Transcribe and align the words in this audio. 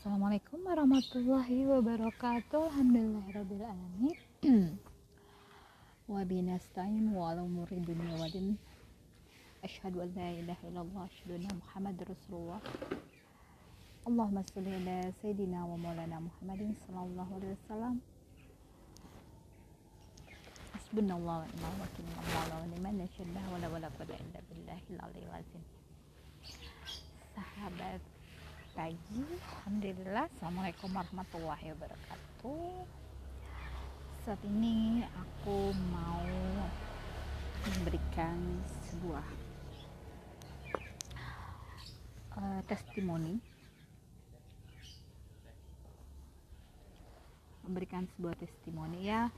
Assalamualaikum 0.00 0.64
warahmatullahi 0.64 1.68
wabarakatuh 1.68 2.72
Alhamdulillahirabbil 2.72 3.60
alamin 3.68 4.16
wa 6.08 6.24
wa 6.24 7.24
ala 7.28 7.44
umuri 7.44 7.84
dunya 7.84 8.16
wa 8.16 8.24
din 8.32 8.56
asyhadu 9.60 10.00
an 10.00 10.08
la 10.16 10.32
ilaha 10.40 10.64
illallah 10.72 11.04
asyhadu 11.04 11.36
anna 11.36 11.52
muhammadar 11.52 12.08
rasulullah 12.08 12.60
Allahumma 14.08 14.40
shalli 14.48 14.72
ala 14.72 15.12
sayyidina 15.20 15.68
wa 15.68 15.76
maulana 15.76 16.16
Muhammadin 16.16 16.72
sallallahu 16.80 17.36
alaihi 17.36 17.60
wasallam 17.60 18.00
Hasbunallahu 20.80 21.44
wa 21.44 21.44
ni'mal 21.44 21.76
wakil 21.76 22.08
wa 22.08 22.48
la 22.48 22.64
liman 22.72 23.04
yashhadu 23.04 23.36
wa 23.36 23.60
la 23.60 23.68
wala 23.68 23.92
quwwata 23.92 24.16
illa 24.16 24.40
billahil 24.48 24.96
aliyyil 24.96 25.36
azim 25.36 25.60
pagi 28.80 29.20
Alhamdulillah. 29.60 30.24
Assalamualaikum 30.32 30.88
warahmatullahi 30.88 31.68
wabarakatuh. 31.76 32.88
Saat 34.24 34.40
ini 34.48 35.04
aku 35.04 35.76
mau 35.92 36.24
memberikan 37.60 38.40
sebuah 38.88 39.26
uh, 42.40 42.60
testimoni. 42.64 43.36
Memberikan 47.68 48.08
sebuah 48.16 48.32
testimoni 48.40 49.12
ya. 49.12 49.28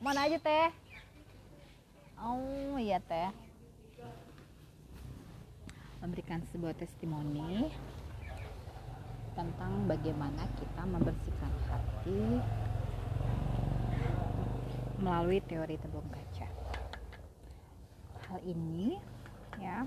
Mana 0.00 0.32
aja 0.32 0.40
teh. 0.40 0.72
Oh 2.16 2.80
iya 2.80 3.04
teh 3.04 3.51
memberikan 6.02 6.42
sebuah 6.50 6.74
testimoni 6.74 7.70
tentang 9.38 9.86
bagaimana 9.86 10.44
kita 10.58 10.82
membersihkan 10.84 11.54
hati 11.70 12.42
melalui 14.98 15.38
teori 15.46 15.78
tebung 15.78 16.06
kaca. 16.10 16.48
Hal 18.28 18.40
ini 18.44 18.98
ya 19.62 19.86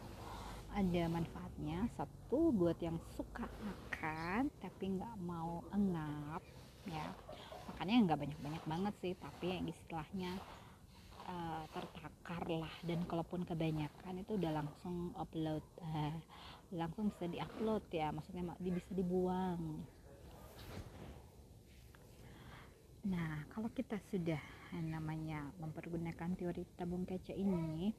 ada 0.76 1.04
manfaatnya 1.08 1.88
satu 1.96 2.52
buat 2.52 2.76
yang 2.84 3.00
suka 3.16 3.48
makan 3.64 4.52
tapi 4.60 4.84
nggak 5.00 5.16
mau 5.24 5.64
engap 5.72 6.44
ya 6.84 7.16
makannya 7.72 8.06
nggak 8.06 8.20
banyak-banyak 8.20 8.64
banget 8.68 8.94
sih 9.00 9.14
tapi 9.16 9.56
yang 9.56 9.66
istilahnya 9.72 10.32
uh, 11.26 11.64
tertakar 11.74 12.42
lah 12.48 12.74
dan 12.86 13.02
kalaupun 13.06 13.44
kebanyakan 13.44 14.22
itu 14.22 14.38
udah 14.38 14.62
langsung 14.62 15.12
upload 15.18 15.62
uh, 15.82 16.16
langsung 16.74 17.12
bisa 17.14 17.26
diupload 17.30 17.84
ya. 17.92 18.10
Maksudnya 18.14 18.56
bisa 18.58 18.92
dibuang. 18.94 19.86
Nah 23.06 23.46
kalau 23.54 23.70
kita 23.70 24.02
sudah 24.10 24.42
namanya 24.76 25.46
mempergunakan 25.62 26.36
teori 26.36 26.66
tabung 26.76 27.06
kaca 27.06 27.32
ini 27.32 27.94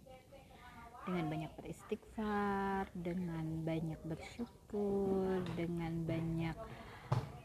dengan 1.07 1.31
banyak 1.31 1.53
beristighfar 1.55 2.91
dengan 2.91 3.63
banyak 3.63 4.01
bersyukur 4.03 5.39
dengan 5.55 6.03
banyak 6.03 6.57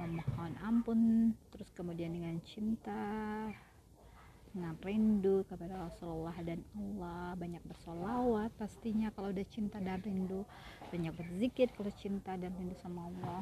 memohon 0.02 0.58
ampun 0.66 1.02
terus 1.54 1.70
kemudian 1.78 2.10
dengan 2.10 2.42
cinta 2.42 3.54
dengan 4.52 4.76
rindu 4.84 5.48
kepada 5.48 5.88
Rasulullah 5.88 6.36
dan 6.44 6.60
Allah. 6.76 7.36
Banyak 7.40 7.64
bersolawat 7.66 8.52
pastinya 8.60 9.10
kalau 9.16 9.32
udah 9.32 9.48
cinta 9.48 9.80
dan 9.80 10.04
rindu. 10.04 10.44
Banyak 10.92 11.14
berzikir 11.16 11.72
kalau 11.74 11.92
cinta 11.96 12.36
dan 12.36 12.52
rindu 12.60 12.76
sama 12.84 13.08
Allah. 13.08 13.42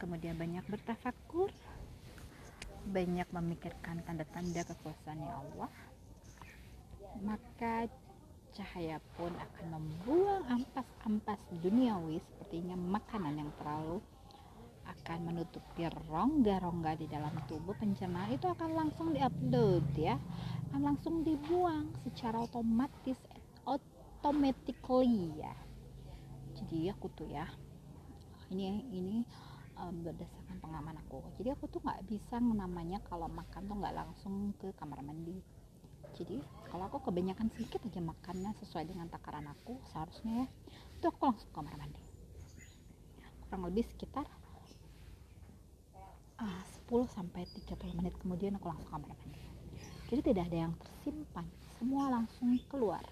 Kemudian 0.00 0.36
banyak 0.40 0.64
bertafakur 0.64 1.52
banyak 2.88 3.28
memikirkan 3.28 4.00
tanda-tanda 4.08 4.64
kekuasaan 4.64 5.20
Allah. 5.20 5.68
Maka 7.20 7.90
cahaya 8.56 8.98
pun 9.14 9.30
akan 9.30 9.66
membuang 9.78 10.42
ampas-ampas 10.48 11.38
duniawi 11.60 12.18
sepertinya 12.18 12.74
makanan 12.74 13.46
yang 13.46 13.50
terlalu 13.60 14.02
akan 14.86 15.18
menutupi 15.32 15.84
rongga-rongga 16.08 16.96
di 16.96 17.06
dalam 17.10 17.34
tubuh 17.50 17.74
pencernaan 17.76 18.32
itu 18.32 18.46
akan 18.46 18.70
langsung 18.76 19.12
diupload 19.12 19.84
ya. 19.98 20.16
Akan 20.70 20.82
langsung 20.86 21.26
dibuang 21.26 21.90
secara 22.06 22.44
otomatis 22.46 23.18
automatically 23.66 25.34
ya. 25.40 25.54
Jadi 26.56 26.92
aku 26.92 27.08
tuh 27.16 27.28
ya 27.28 27.48
ini 28.50 28.82
ini 28.90 29.16
um, 29.78 30.04
berdasarkan 30.04 30.56
pengalaman 30.60 30.98
aku. 31.06 31.22
Jadi 31.40 31.48
aku 31.54 31.64
tuh 31.70 31.80
nggak 31.82 32.02
bisa 32.06 32.36
namanya 32.42 33.00
kalau 33.06 33.30
makan 33.30 33.62
tuh 33.64 33.76
nggak 33.78 33.96
langsung 33.96 34.52
ke 34.58 34.68
kamar 34.76 35.00
mandi. 35.00 35.38
Jadi 36.18 36.42
kalau 36.68 36.90
aku 36.90 37.08
kebanyakan 37.08 37.48
sedikit 37.54 37.80
aja 37.86 38.02
makannya 38.02 38.50
sesuai 38.60 38.84
dengan 38.90 39.06
takaran 39.08 39.46
aku 39.46 39.78
seharusnya 39.94 40.44
ya 40.44 40.46
itu 40.98 41.04
aku 41.08 41.22
langsung 41.32 41.48
ke 41.48 41.54
kamar 41.54 41.74
mandi. 41.80 42.02
Kurang 43.46 43.62
lebih 43.66 43.84
sekitar 43.88 44.26
ah, 46.40 46.60
10 46.88 47.06
sampai 47.12 47.44
30 47.44 48.00
menit 48.00 48.14
kemudian 48.16 48.56
aku 48.56 48.72
langsung 48.72 48.88
kamar 48.88 49.12
mandi. 49.12 49.40
Jadi 50.10 50.20
tidak 50.32 50.44
ada 50.50 50.58
yang 50.66 50.74
tersimpan 50.74 51.46
semua 51.78 52.10
langsung 52.10 52.50
keluar. 52.66 53.04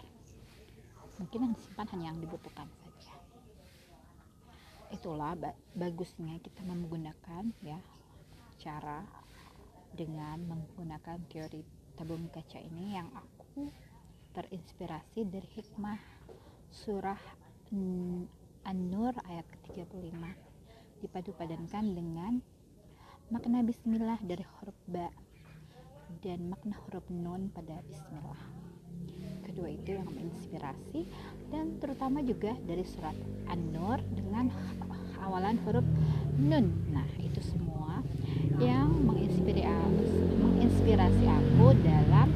Mungkin 1.20 1.38
yang 1.46 1.52
disimpan 1.54 1.86
hanya 1.94 2.06
yang 2.10 2.18
dibutuhkan 2.18 2.66
saja. 2.82 3.14
Itulah 4.90 5.36
bagusnya 5.76 6.40
kita 6.40 6.64
menggunakan 6.64 7.52
ya 7.62 7.78
cara 8.58 9.04
dengan 9.94 10.42
menggunakan 10.48 11.22
teori 11.30 11.62
tabung 11.94 12.30
kaca 12.30 12.58
ini 12.62 12.98
yang 12.98 13.08
aku 13.14 13.70
terinspirasi 14.34 15.26
dari 15.26 15.48
hikmah 15.58 15.98
surah 16.70 17.18
An-Nur 18.68 19.14
ayat 19.26 19.46
ke-35 19.48 20.18
dipadu 21.02 21.30
padankan 21.34 21.84
dengan 21.94 22.42
makna 23.28 23.60
bismillah 23.60 24.16
dari 24.24 24.40
huruf 24.40 24.80
ba 24.88 25.12
dan 26.24 26.48
makna 26.48 26.80
huruf 26.88 27.04
nun 27.12 27.52
pada 27.52 27.76
bismillah. 27.84 28.40
Kedua 29.44 29.68
itu 29.68 30.00
yang 30.00 30.08
menginspirasi 30.08 31.04
dan 31.52 31.76
terutama 31.76 32.24
juga 32.24 32.56
dari 32.64 32.88
surat 32.88 33.12
An-Nur 33.52 34.00
dengan 34.16 34.48
awalan 35.20 35.60
huruf 35.68 35.84
nun. 36.40 36.72
Nah 36.88 37.04
itu 37.20 37.44
semua 37.44 38.00
yang 38.56 38.96
menginspirasi 40.40 41.24
aku 41.28 41.76
dalam 41.84 42.32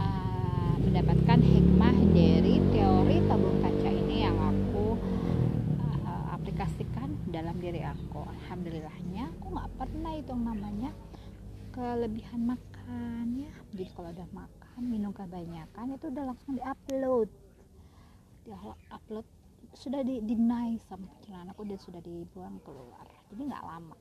uh, 0.00 0.74
mendapatkan 0.80 1.44
hikmah 1.44 1.96
dari 2.16 2.56
teori 2.72 3.20
tabung 3.28 3.60
kaca 3.60 3.90
ini 3.92 4.24
yang 4.24 4.40
aku 4.40 4.96
uh, 6.08 6.24
aplikasikan 6.32 7.20
dalam 7.28 7.55
diri 7.66 7.82
aku. 7.82 8.22
Alhamdulillahnya 8.22 9.26
aku 9.34 9.46
nggak 9.50 9.70
pernah 9.74 10.12
itu 10.14 10.32
namanya 10.38 10.90
kelebihan 11.74 12.46
makan 12.46 13.26
ya. 13.42 13.52
Jadi 13.74 13.90
kalau 13.90 14.14
udah 14.14 14.28
makan 14.30 14.82
minum 14.86 15.10
kebanyakan 15.10 15.98
itu 15.98 16.06
udah 16.14 16.24
langsung 16.30 16.54
diupload. 16.54 17.28
Di 18.46 18.54
upload 18.94 19.26
sudah 19.74 20.06
di 20.06 20.22
deny 20.22 20.78
sama 20.86 21.10
pencernaan 21.18 21.50
aku 21.50 21.66
dan 21.66 21.78
sudah 21.82 21.98
dibuang 22.06 22.62
keluar. 22.62 23.02
Jadi 23.34 23.42
nggak 23.50 23.64
lama. 23.66 23.98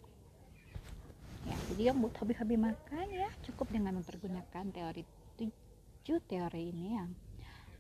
Ya 1.50 1.58
jadi 1.74 1.82
yang 1.90 1.98
buat 2.06 2.14
hobi-hobi 2.22 2.62
makan 2.62 3.06
ya 3.10 3.30
cukup 3.50 3.74
dengan 3.74 3.98
mempergunakan 3.98 4.66
teori 4.70 5.02
tujuh 5.42 6.22
teori 6.30 6.70
ini 6.70 7.02
yang 7.02 7.10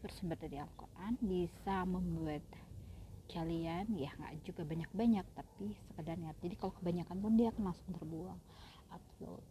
bersumber 0.02 0.38
dari 0.41 0.57
Al-Quran 0.57 1.13
bisa 1.22 1.85
membuat 1.85 2.41
kalian 3.29 3.89
ya 3.97 4.09
nggak 4.15 4.45
juga 4.45 4.61
banyak-banyak 4.63 5.25
tapi 5.35 5.75
sekedar 5.91 6.16
niat. 6.17 6.37
Jadi 6.41 6.55
kalau 6.57 6.73
kebanyakan 6.79 7.17
pun 7.19 7.31
dia 7.37 7.49
akan 7.51 7.63
langsung 7.72 7.91
terbuang 7.95 8.39
upload 8.93 9.43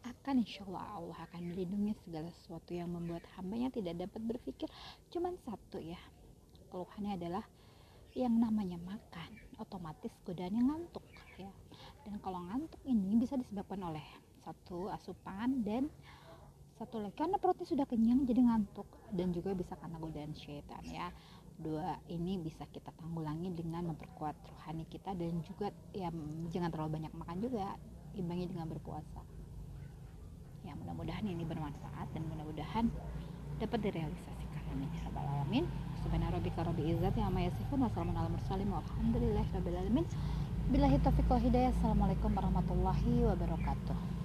akan 0.00 0.40
insya 0.40 0.64
Allah 0.64 0.84
Allah 0.96 1.18
akan 1.28 1.52
melindungi 1.52 1.92
segala 2.04 2.32
sesuatu 2.32 2.72
yang 2.72 2.88
membuat 2.88 3.24
hambanya 3.36 3.68
tidak 3.68 4.00
dapat 4.00 4.20
berpikir. 4.24 4.68
Cuman 5.12 5.36
satu 5.44 5.76
ya 5.76 6.00
keluhannya 6.72 7.20
adalah 7.20 7.44
yang 8.16 8.32
namanya 8.40 8.80
makan 8.80 9.30
otomatis 9.60 10.10
godaannya 10.24 10.62
ngantuk 10.64 11.04
ya. 11.36 11.52
Dan 12.08 12.16
kalau 12.24 12.40
ngantuk 12.48 12.80
ini 12.88 13.20
bisa 13.20 13.36
disebabkan 13.36 13.80
oleh 13.84 14.04
satu 14.40 14.88
asupan 14.88 15.60
dan 15.60 15.92
satu 16.80 16.96
lagi 16.96 17.12
karena 17.12 17.36
perutnya 17.36 17.68
sudah 17.68 17.84
kenyang 17.84 18.24
jadi 18.24 18.40
ngantuk 18.40 18.88
dan 19.12 19.36
juga 19.36 19.52
bisa 19.52 19.76
karena 19.76 20.00
godaan 20.00 20.32
syaitan 20.32 20.80
ya 20.88 21.12
dua 21.60 22.00
ini 22.08 22.40
bisa 22.40 22.64
kita 22.72 22.88
tanggulangi 22.96 23.52
dengan 23.52 23.92
memperkuat 23.92 24.32
rohani 24.32 24.88
kita 24.88 25.12
dan 25.12 25.44
juga 25.44 25.68
ya 25.92 26.08
jangan 26.48 26.72
terlalu 26.72 27.00
banyak 27.00 27.12
makan 27.14 27.36
juga 27.40 27.76
imbangi 28.16 28.48
dengan 28.48 28.66
berpuasa. 28.66 29.22
Ya 30.64 30.72
mudah-mudahan 30.76 31.24
ini 31.24 31.44
bermanfaat 31.44 32.08
dan 32.12 32.22
mudah-mudahan 32.28 32.88
dapat 33.60 33.78
direalisasikan. 33.84 34.62
Amin 34.72 34.88
ya 34.96 35.00
rabbal 35.08 35.28
alamin. 35.28 35.64
Subhana 36.00 36.32
rabbika 36.32 36.64
rabbil 36.64 36.96
izzati 36.96 37.20
amma 37.20 37.44
yasifun 37.44 37.84
wassalamun 37.84 38.16
ala 38.16 38.28
mursalin 38.32 38.68
walhamdulillahi 38.72 39.50
rabbil 39.52 39.78
alamin. 39.78 40.04
Billahi 40.70 40.96
taufiq 41.04 41.28
wal 41.28 41.42
hidayah. 41.42 41.72
Assalamualaikum 41.76 42.30
warahmatullahi 42.32 43.26
wabarakatuh 43.28 44.19